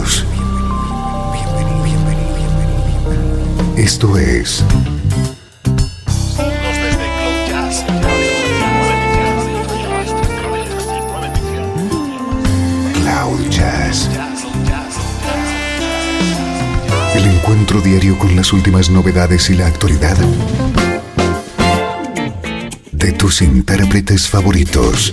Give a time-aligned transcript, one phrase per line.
[0.00, 0.24] Bienvenidos.
[3.76, 4.64] Esto es
[12.94, 14.08] Cloud Jazz.
[17.14, 20.16] El encuentro diario con las últimas novedades y la actualidad
[22.92, 25.12] de tus intérpretes favoritos.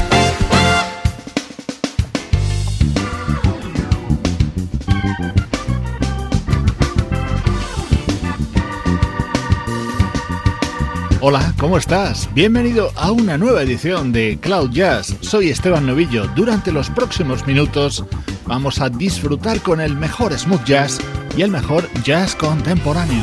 [11.23, 12.27] Hola, ¿cómo estás?
[12.33, 15.15] Bienvenido a una nueva edición de Cloud Jazz.
[15.21, 16.25] Soy Esteban Novillo.
[16.35, 18.03] Durante los próximos minutos
[18.47, 20.99] vamos a disfrutar con el mejor smooth jazz
[21.37, 23.21] y el mejor jazz contemporáneo.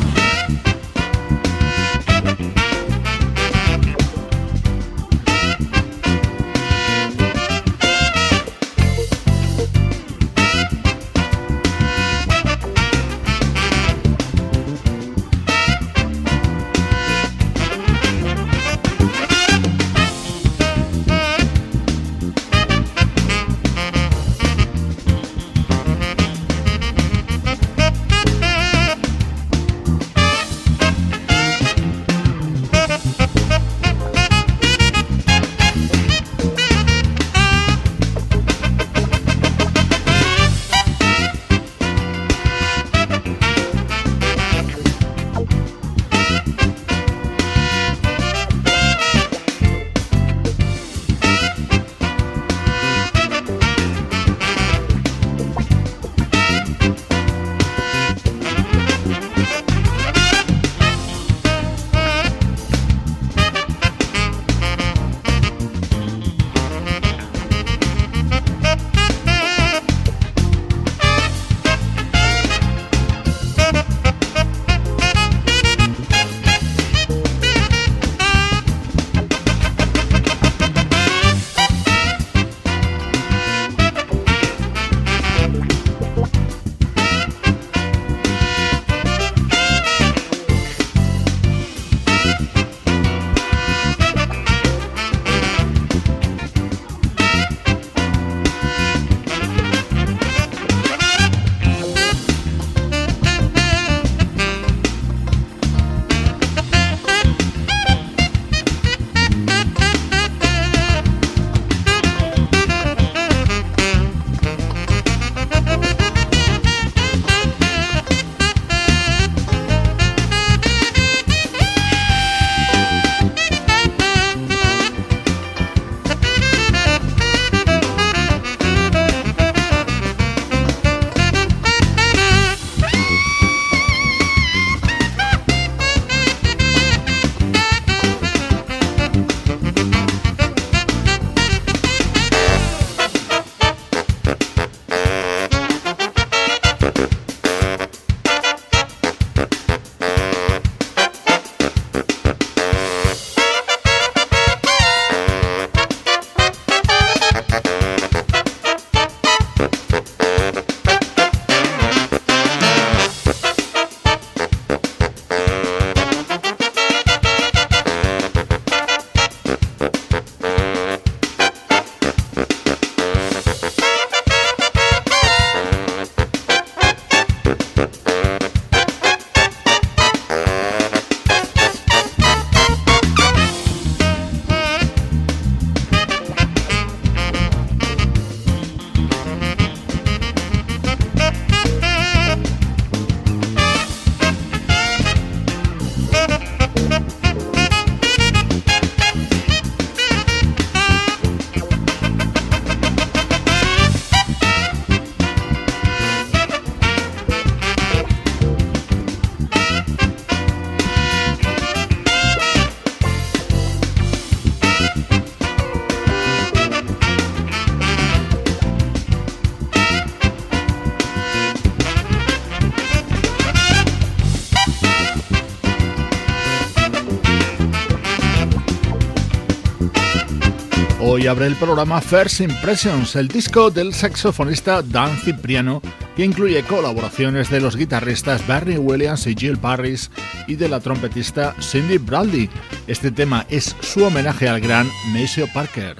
[231.18, 235.82] Hoy abre el programa First Impressions, el disco del saxofonista Dan Cipriano,
[236.14, 240.12] que incluye colaboraciones de los guitarristas Barry Williams y Jill Parris
[240.46, 242.48] y de la trompetista Cindy Bradley.
[242.86, 245.96] Este tema es su homenaje al gran Maceo Parker.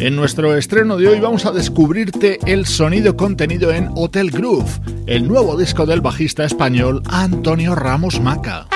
[0.00, 4.80] En nuestro estreno de hoy vamos a descubrirte el sonido contenido en Hotel Groove,
[5.10, 8.69] el nuevo disco del bajista español Antonio Ramos Maca.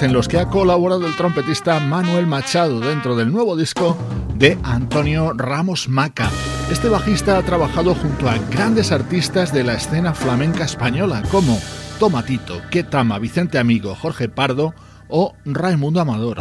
[0.00, 3.94] En los que ha colaborado el trompetista Manuel Machado dentro del nuevo disco
[4.34, 6.30] de Antonio Ramos Maca.
[6.70, 11.60] Este bajista ha trabajado junto a grandes artistas de la escena flamenca española como
[11.98, 14.72] Tomatito, Ketama, Vicente Amigo, Jorge Pardo
[15.08, 16.38] o Raimundo Amador.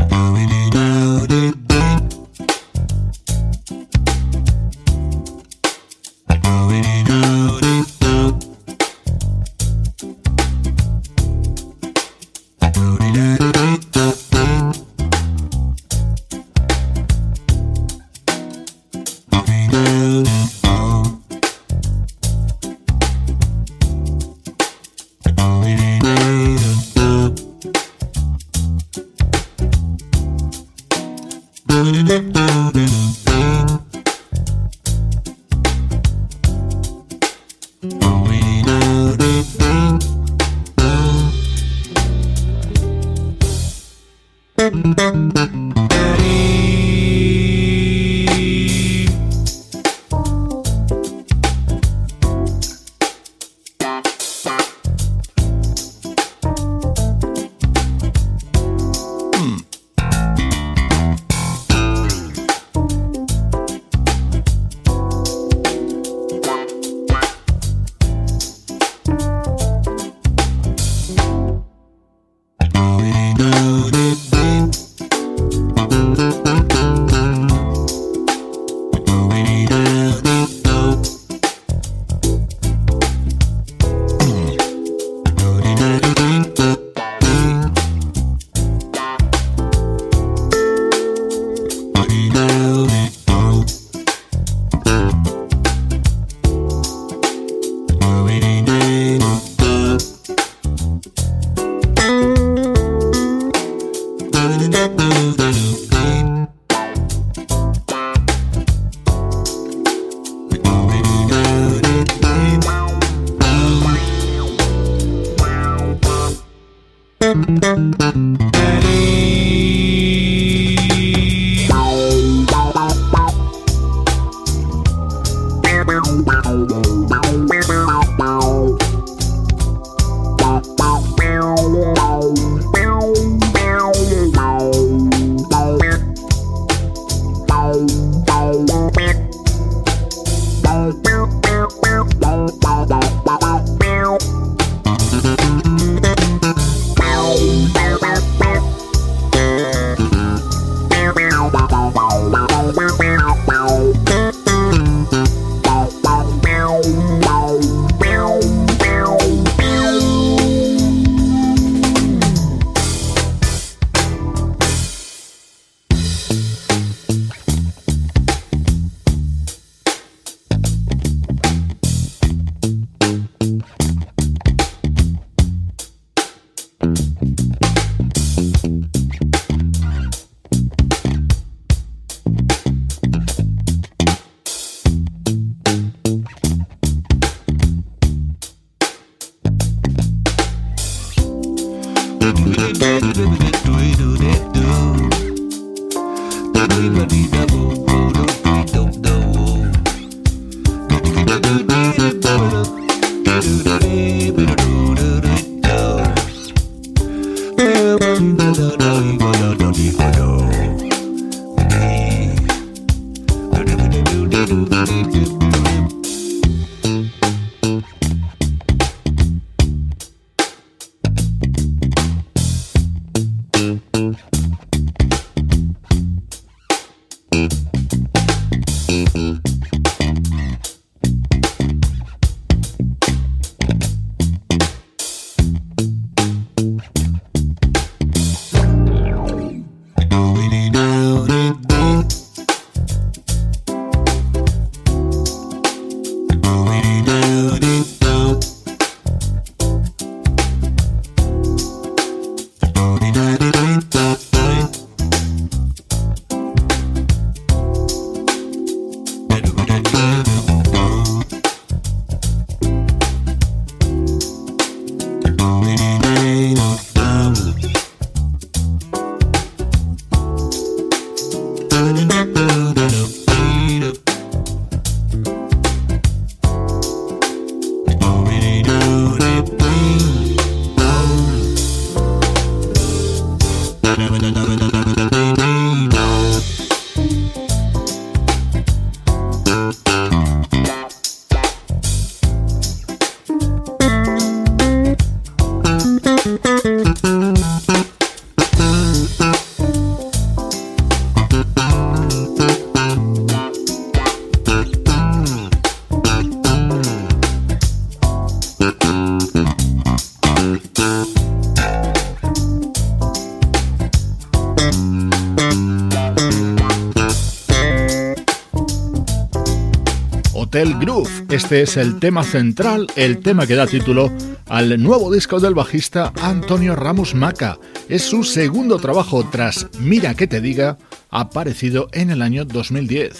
[321.32, 324.12] Este es el tema central, el tema que da título
[324.50, 327.58] al nuevo disco del bajista Antonio Ramos Maca.
[327.88, 330.78] Es su segundo trabajo tras Mira que te diga,
[331.10, 333.16] aparecido en el año 2010.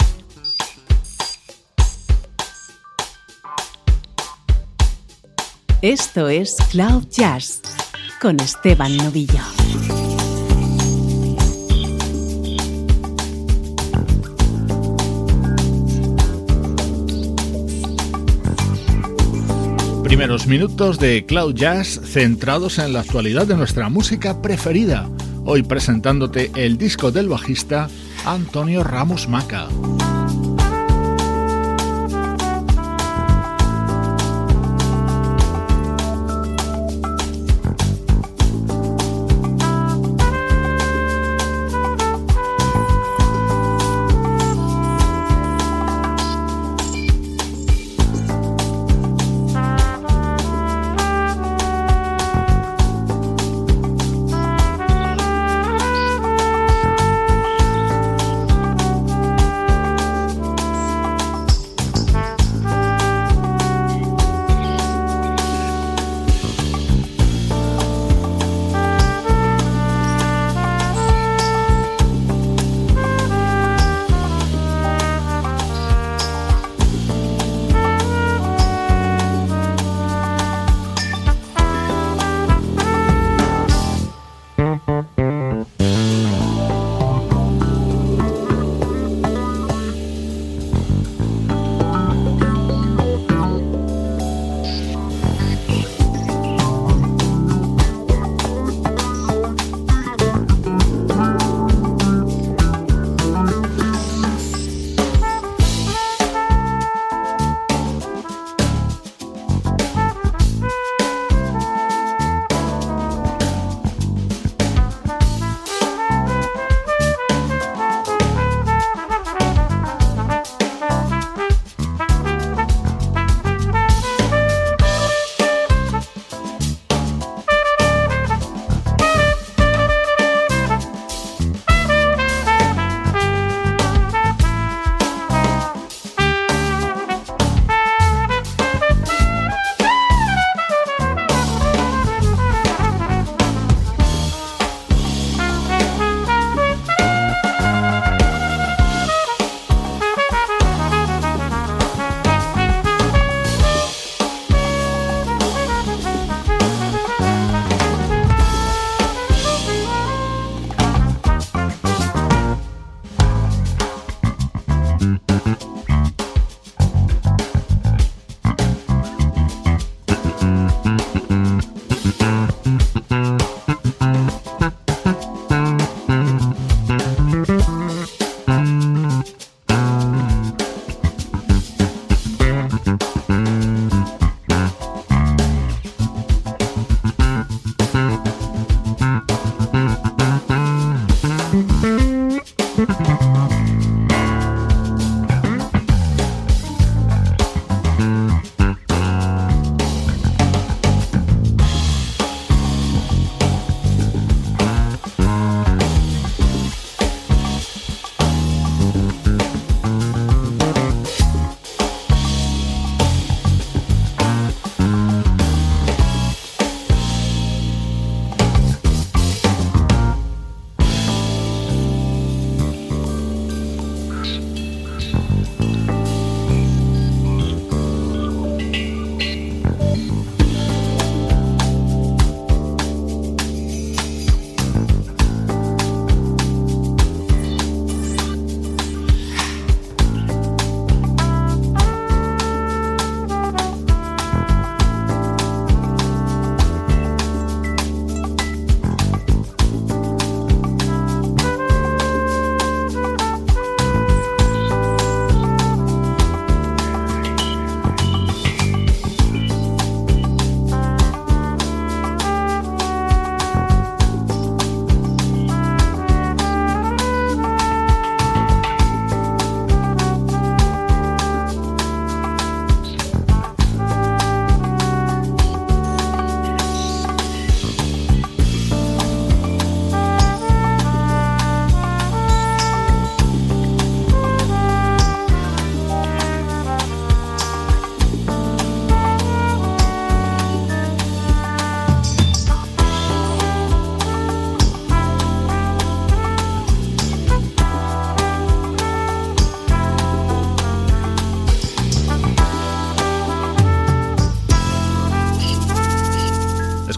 [5.82, 7.62] Esto es Cloud Jazz
[8.20, 10.01] con Esteban Novillo.
[20.12, 25.10] Primeros minutos de Cloud Jazz centrados en la actualidad de nuestra música preferida.
[25.46, 27.88] Hoy presentándote el disco del bajista
[28.26, 29.70] Antonio Ramos Maca.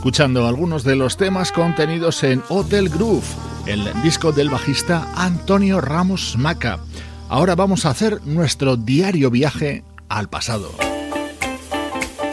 [0.04, 3.24] Escuchando algunos de los temas contenidos en Hotel Groove,
[3.66, 6.80] el disco del bajista Antonio Ramos Maca.
[7.30, 10.72] Ahora vamos a hacer nuestro diario viaje al pasado.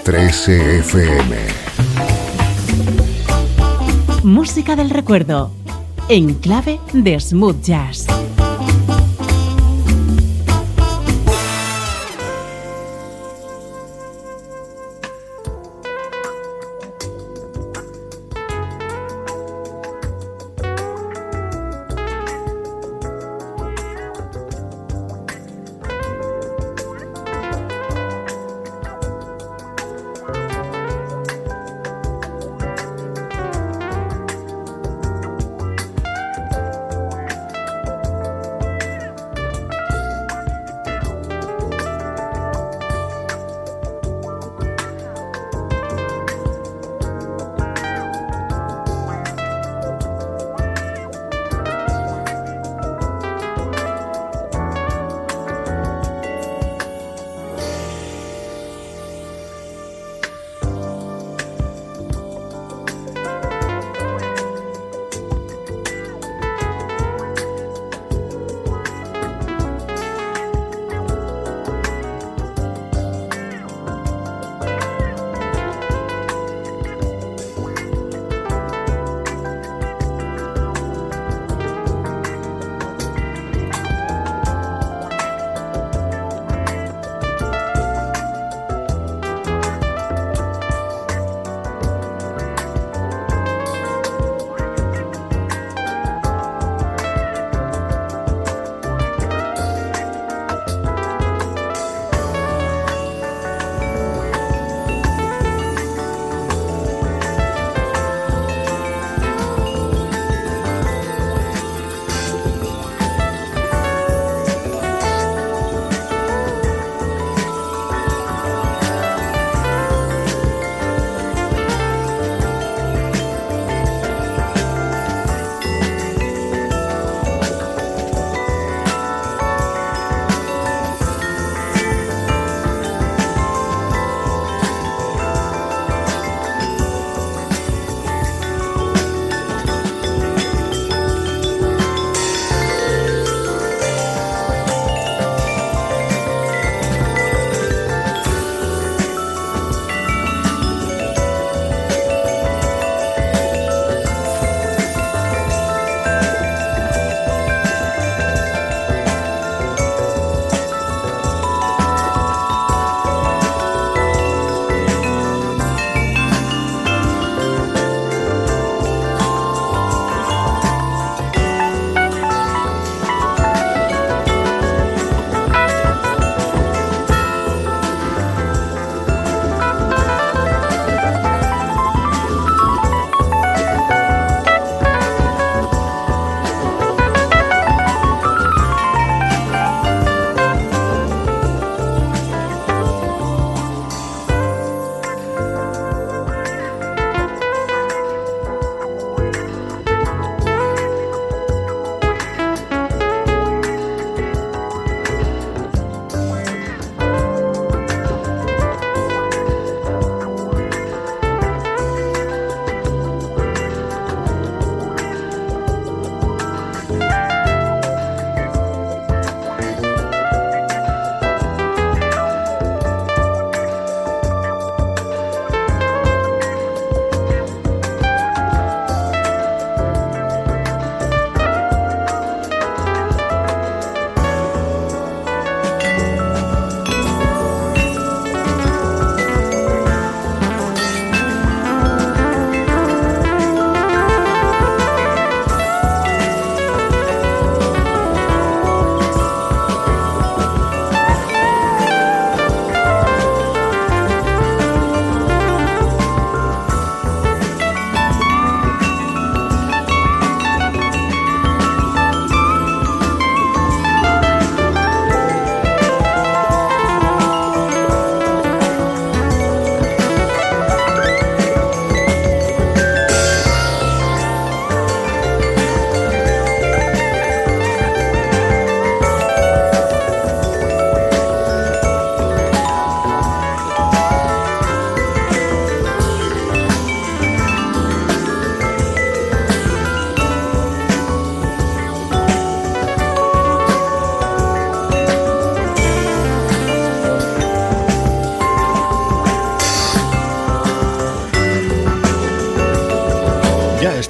[0.02, 1.36] 13 FM.
[4.24, 5.52] Música del recuerdo,
[6.08, 8.08] en clave de smooth jazz.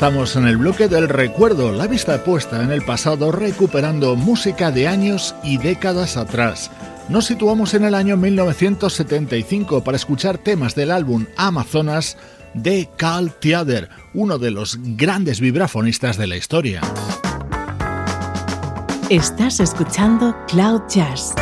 [0.00, 4.88] Estamos en el bloque del recuerdo, la vista puesta en el pasado recuperando música de
[4.88, 6.70] años y décadas atrás.
[7.10, 12.16] Nos situamos en el año 1975 para escuchar temas del álbum Amazonas
[12.54, 16.80] de Carl Theater, uno de los grandes vibrafonistas de la historia.
[19.10, 21.34] Estás escuchando Cloud Jazz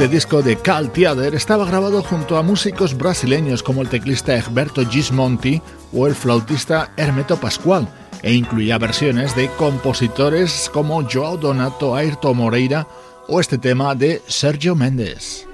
[0.00, 4.82] Este disco de Cal Theater estaba grabado junto a músicos brasileños como el teclista Egberto
[4.88, 5.60] Gismonti
[5.92, 7.86] o el flautista Hermeto Pascual,
[8.22, 12.88] e incluía versiones de compositores como Joao Donato, Ayrton Moreira
[13.28, 15.46] o este tema de Sergio Méndez.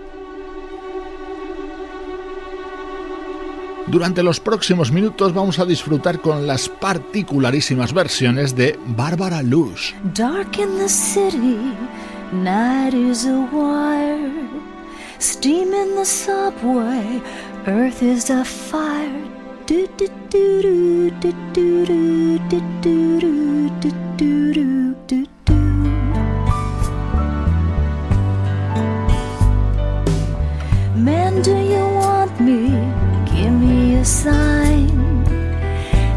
[3.88, 9.92] Durante los próximos minutos vamos a disfrutar con las particularísimas versiones de Barbara Lush.
[10.14, 11.72] Dark in the city.
[12.32, 14.48] Night is a wire,
[15.20, 17.22] steam in the subway,
[17.68, 19.22] earth is a fire.
[19.64, 25.56] Do do do do do do do do do do do do do do.
[30.96, 32.70] Man, do you want me?
[33.30, 34.90] Give me a sign.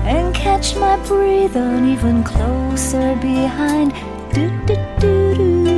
[0.05, 3.93] And catch my breathing even closer behind.
[4.33, 5.48] Do do do do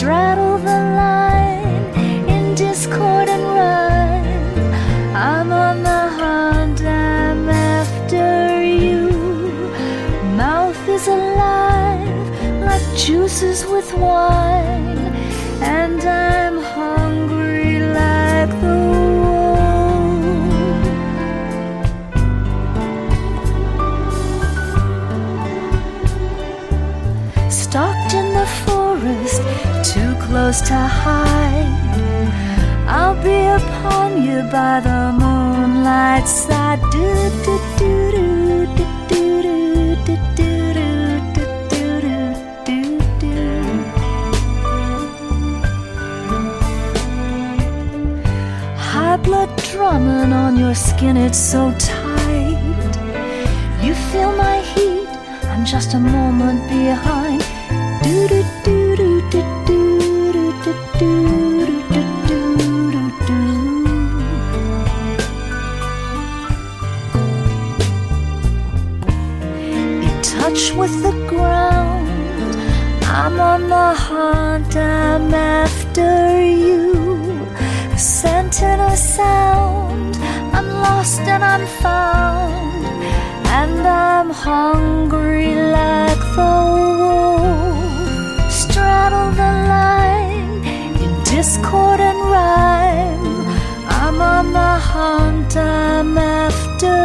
[0.00, 1.94] Straddle the line
[2.26, 4.74] in discord and rhyme.
[5.14, 6.80] I'm on the hunt.
[6.80, 9.10] I'm after you.
[10.38, 12.30] Mouth is alive
[12.62, 14.96] like juices with wine,
[15.60, 16.99] and I'm hungry
[30.50, 32.26] close to hide.
[32.88, 36.80] I'll be upon you by the moonlight side.
[36.90, 37.06] Do
[37.44, 38.66] do do do
[39.06, 40.50] do do do do do
[41.34, 42.18] do do
[42.66, 42.78] do
[43.20, 43.36] do.
[48.76, 52.58] High blood drumming on your skin, it's so tight.
[53.84, 55.08] You feel my heat,
[55.52, 57.40] I'm just a moment behind.
[58.02, 58.59] Do do do do
[73.94, 74.76] the.
[74.76, 77.46] I'm after you.
[77.92, 77.98] A
[78.92, 80.16] a sound.
[80.56, 82.84] I'm lost and I'm found,
[83.60, 86.54] and I'm hungry like the
[87.00, 88.52] wolf.
[88.60, 90.64] Straddle the line
[91.04, 93.26] in discord and rhyme.
[94.02, 95.56] I'm on the hunt.
[95.56, 96.98] I'm after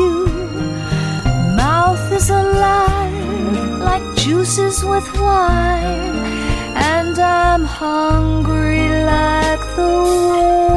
[0.00, 0.26] you.
[1.56, 3.18] Mouth is alive
[3.88, 6.17] like juices with wine,
[6.80, 9.92] and I'm hungry like the
[10.30, 10.68] wolf.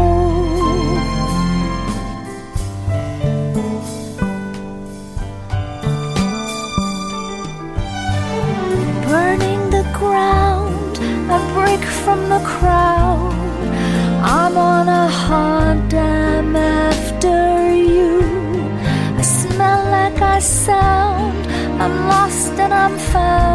[9.07, 10.93] Burning the ground,
[11.35, 13.33] I break from the crowd.
[14.23, 18.21] I'm on a hunt, I'm after you.
[19.17, 21.41] I smell like I sound.
[21.81, 23.50] I'm lost and I'm found,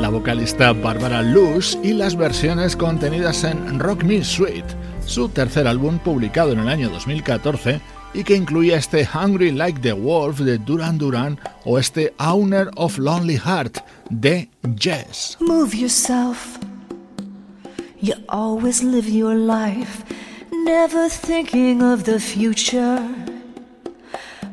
[0.00, 4.64] La vocalista Barbara Lush y las versiones contenidas en Rock Me Sweet,
[5.10, 7.80] su tercer álbum publicado en el año 2014
[8.14, 12.96] y que incluía este Hungry Like the Wolf de Duran Duran o este Owner of
[12.96, 14.48] Lonely Heart de
[14.78, 15.36] Jess.
[15.40, 16.58] Move yourself.
[18.00, 20.04] You always live your life,
[20.64, 23.02] never thinking of the future.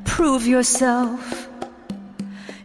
[0.06, 1.48] Prove yourself.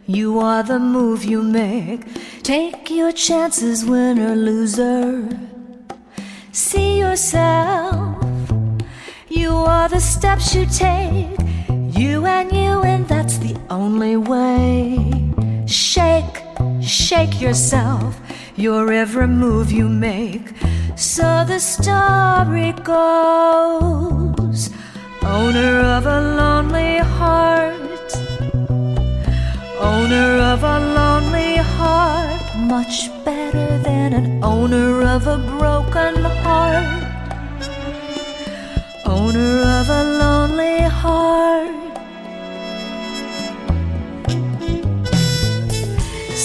[0.07, 2.07] You are the move you make.
[2.41, 5.52] Take your chances, winner, loser.
[6.55, 8.15] See yourself.
[9.27, 11.39] You are the steps you take.
[11.97, 14.99] You and you, and that's the only way.
[15.65, 16.43] Shake,
[16.79, 18.19] shake yourself.
[18.55, 20.53] Your every move you make.
[20.95, 24.69] So the story goes.
[25.23, 28.09] Owner of a lonely heart.
[29.79, 37.03] Owner of a lonely heart, much better than an owner of a broken heart.
[39.05, 41.69] Owner of a lonely heart.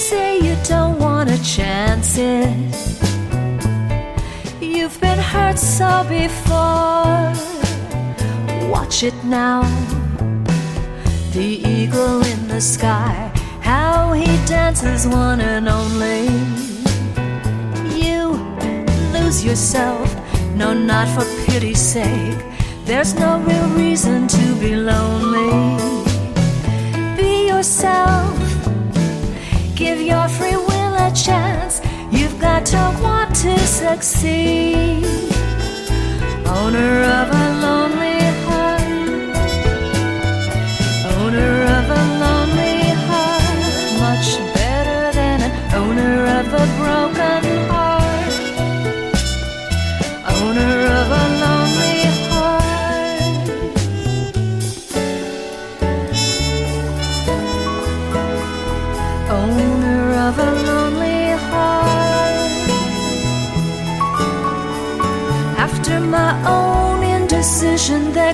[0.07, 2.75] Say you don't wanna chance it.
[4.61, 7.33] You've been hurt so before.
[8.71, 9.63] Watch it now
[11.33, 13.31] the eagle in the sky,
[13.61, 16.78] how he dances one and only.
[18.05, 18.39] You
[19.13, 20.15] lose yourself,
[20.55, 22.39] no, not for pity's sake.
[22.85, 25.77] There's no real reason to be lonely.
[27.17, 28.39] Be yourself,
[29.75, 31.81] give your free will a chance.
[32.13, 34.99] You've got to want to succeed.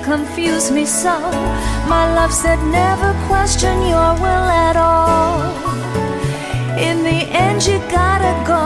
[0.00, 1.18] Confuse me so.
[1.88, 5.40] My love said, never question your will at all.
[6.78, 8.64] In the end, you gotta go.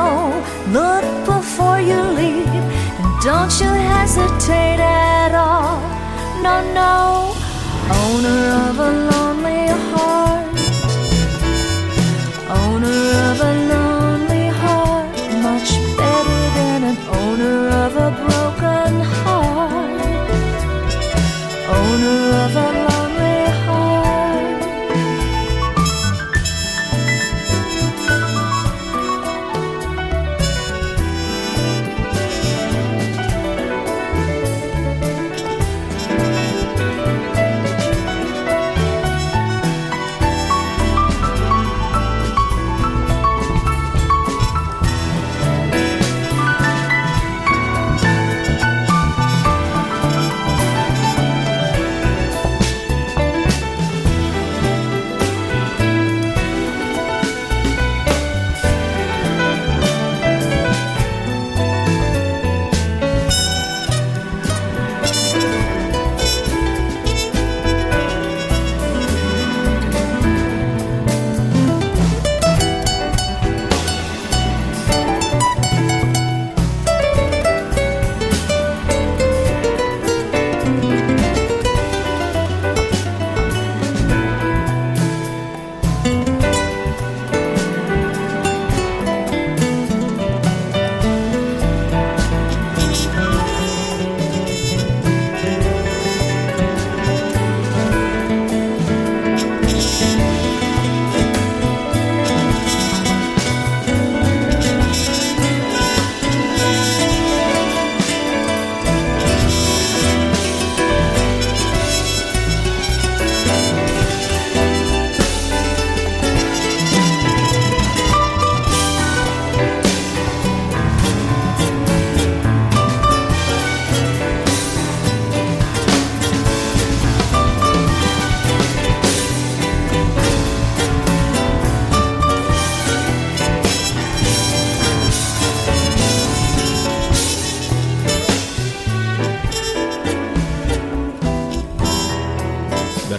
[0.73, 2.47] Look before you leave.
[3.01, 5.81] And don't you hesitate at all.
[6.43, 7.35] No, no.
[7.91, 9.18] Owner of a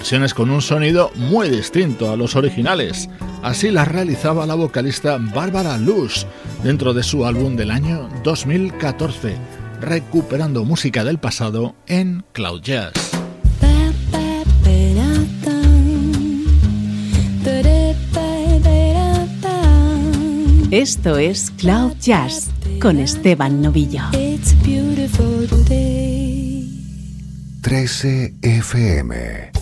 [0.09, 3.07] con un sonido muy distinto a los originales.
[3.43, 6.23] Así las realizaba la vocalista Barbara Lush
[6.63, 9.37] dentro de su álbum del año 2014,
[9.81, 12.93] recuperando música del pasado en Cloud Jazz.
[20.71, 22.49] Esto es Cloud Jazz
[22.81, 24.01] con Esteban Novillo.
[27.61, 29.58] 13 FM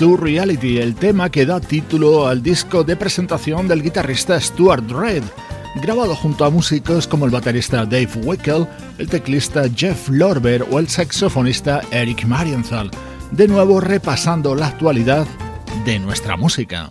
[0.00, 5.22] to Reality, el tema que da título al disco de presentación del guitarrista Stuart Red,
[5.82, 10.88] grabado junto a músicos como el baterista Dave Wickel, el teclista Jeff Lorber o el
[10.88, 12.90] saxofonista Eric Marienthal,
[13.30, 15.26] de nuevo repasando la actualidad
[15.84, 16.90] de nuestra música.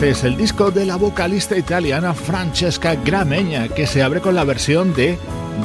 [0.00, 4.44] Este es el disco de la vocalista italiana Francesca Gramegna que se abre con la
[4.44, 5.18] versión de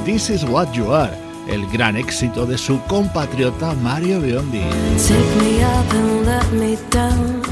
[0.04, 1.14] This Is What You Are,
[1.48, 4.60] el gran éxito de su compatriota Mario Biondi.
[5.08, 7.44] Take me up and let me down,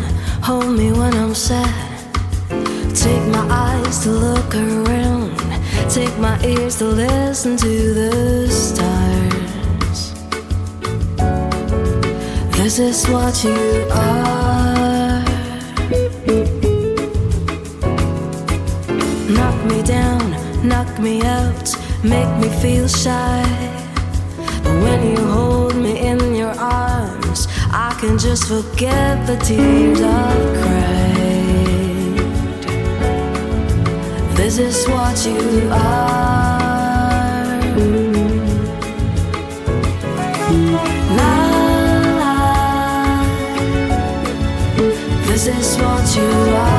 [0.46, 1.70] hold me when I'm sad.
[2.94, 5.32] Take my eyes to look around,
[5.88, 10.14] take my ears to listen to the stars.
[12.58, 14.43] This is what you are.
[19.86, 20.32] Down,
[20.68, 23.44] knock me out, make me feel shy.
[24.64, 30.62] But when you hold me in your arms, I can just forget the tears I've
[30.62, 31.04] cried.
[34.36, 36.34] This is what you are.
[41.18, 41.36] La
[42.20, 42.34] la.
[45.28, 46.73] This is what you are.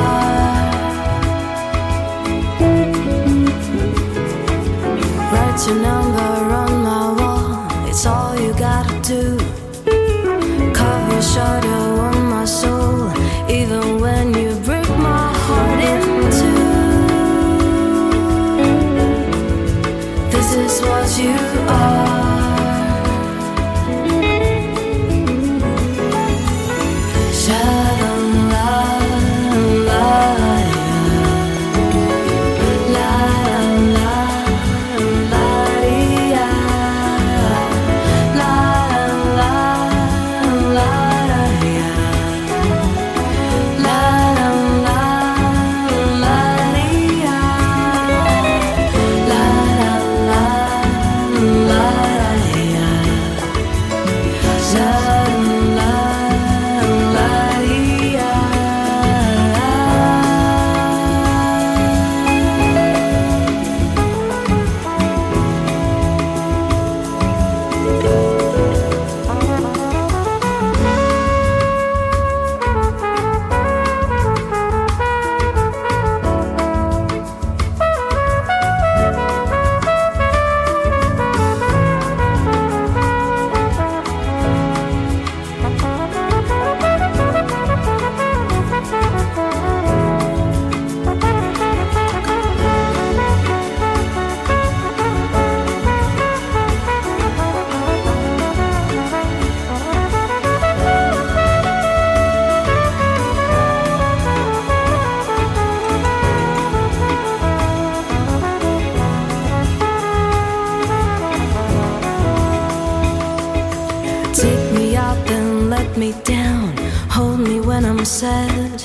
[114.35, 116.75] Take me up and let me down.
[117.09, 118.79] Hold me when I'm sad.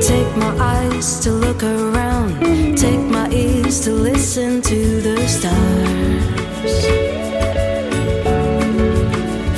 [0.00, 2.78] Take my eyes to look around.
[2.78, 6.76] Take my ears to listen to the stars.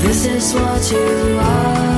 [0.03, 1.97] This is what you are.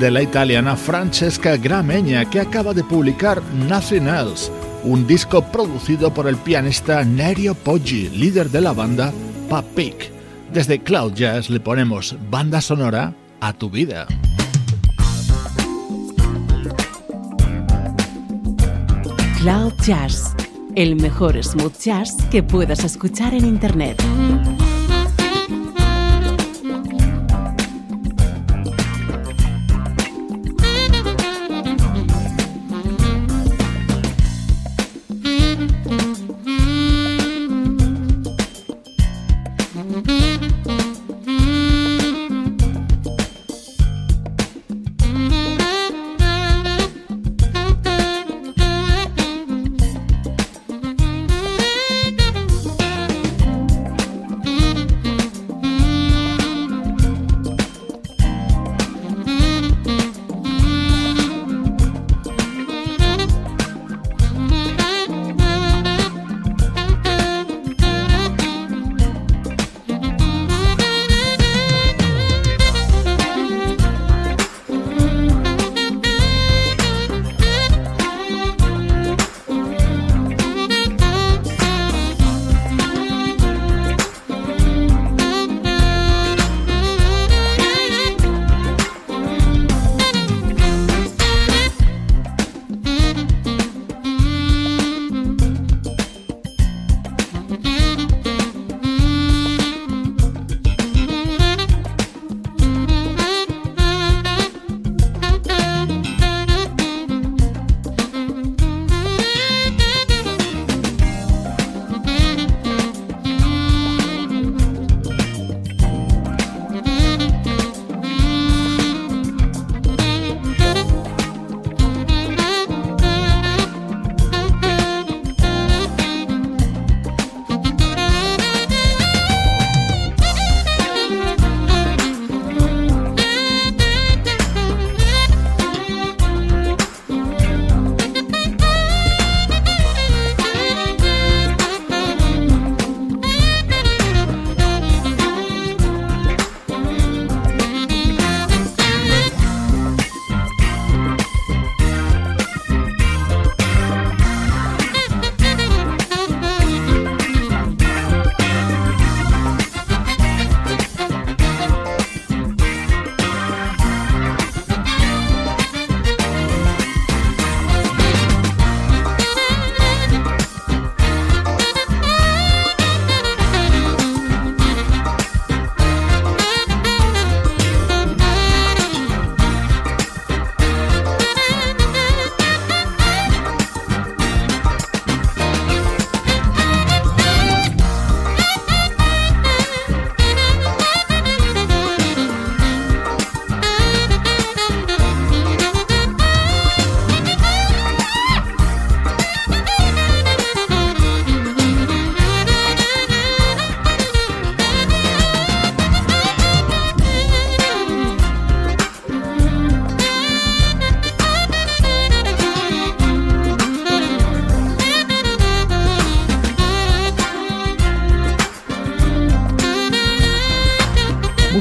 [0.00, 4.50] De la italiana Francesca Gramegna, que acaba de publicar Nothing Else,
[4.82, 9.12] un disco producido por el pianista Nerio Poggi, líder de la banda
[9.50, 10.10] Papik.
[10.50, 14.06] Desde Cloud Jazz le ponemos banda sonora a tu vida.
[19.38, 20.34] Cloud Jazz,
[20.76, 24.02] el mejor smooth jazz que puedas escuchar en Internet.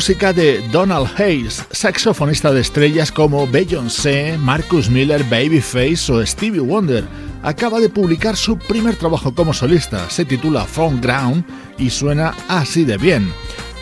[0.10, 7.08] Música de Donald Hayes, saxofonista de estrellas como Beyoncé, Marcus Miller, Babyface o Stevie Wonder.
[7.44, 11.46] Acaba de publicar su primer trabajo como solista, se titula Phone Ground
[11.78, 13.32] y suena así de bien.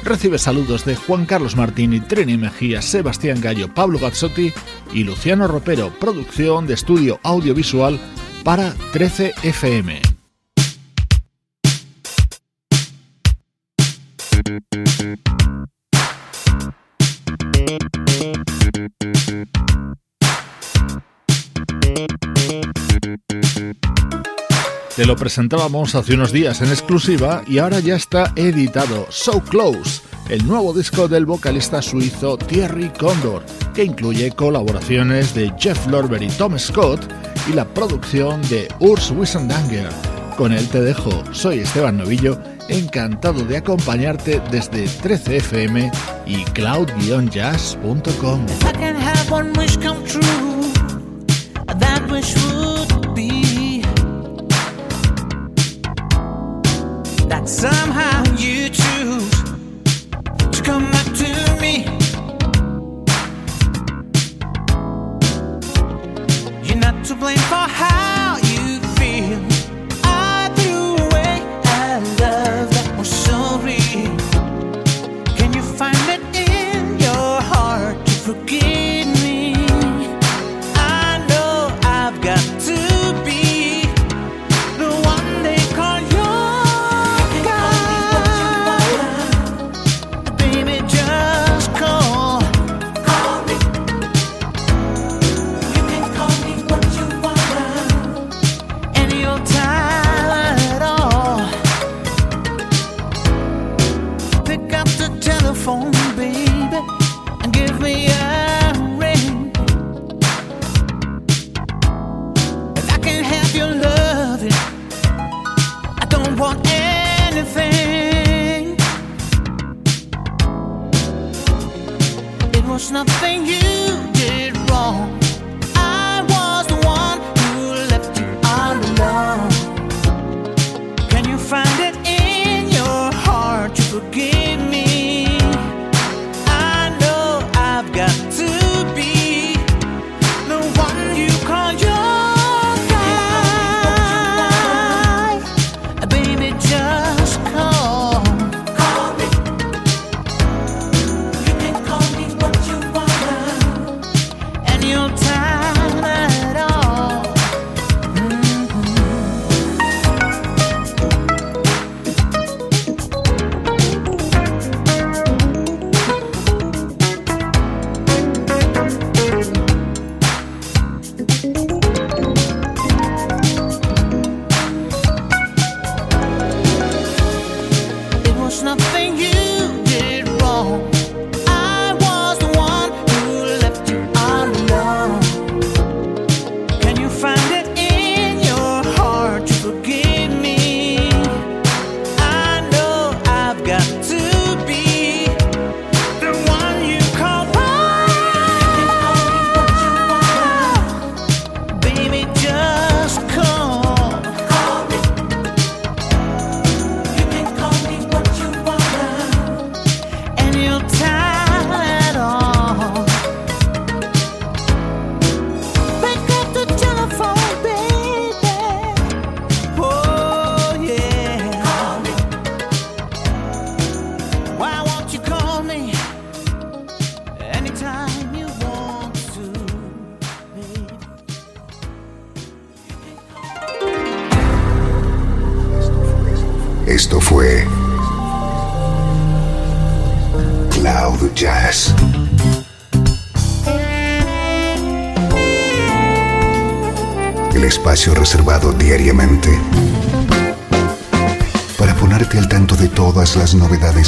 [0.03, 4.51] Recibe saludos de Juan Carlos Martín Trini Mejía, Sebastián Gallo, Pablo Gazzotti
[4.93, 8.01] y Luciano Ropero, producción de estudio audiovisual
[8.43, 10.01] para 13 FM.
[24.97, 30.01] Te lo presentábamos hace unos días en exclusiva y ahora ya está editado So Close,
[30.27, 33.45] el nuevo disco del vocalista suizo Thierry Condor,
[33.75, 36.99] que incluye colaboraciones de Jeff Lorber y Tom Scott
[37.47, 39.89] y la producción de Urs Wissendanger.
[40.35, 45.91] Con él te dejo, soy Esteban Novillo, encantado de acompañarte desde 13fm
[46.25, 48.45] y cloud-jazz.com.
[57.47, 59.31] somehow you choose
[60.51, 61.85] to come back to me.
[66.63, 67.96] You're not to blame for how